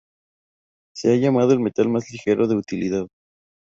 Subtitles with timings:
[0.95, 3.05] Se le ha llamado el metal más ligero de utilidad.